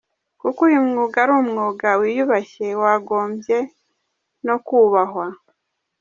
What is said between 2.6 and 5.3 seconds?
wagombye no kubahwa.